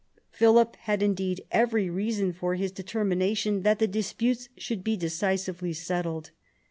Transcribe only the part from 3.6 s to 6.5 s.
that the disputes should be decisively settled.